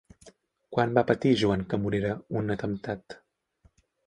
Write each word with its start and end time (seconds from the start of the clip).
Quan 0.75 0.95
va 0.97 1.03
patir 1.11 1.33
Joan 1.41 1.67
Comorera 1.75 2.15
un 2.41 2.55
atemptat? 2.57 3.19